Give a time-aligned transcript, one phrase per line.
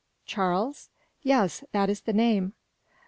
[0.25, 0.89] "Charles?"
[1.21, 2.53] "Yes, that is the name."